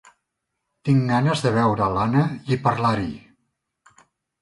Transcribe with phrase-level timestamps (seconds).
[0.89, 2.25] Tinc ganes de veure l'Anna
[2.57, 3.11] i parlar-hi.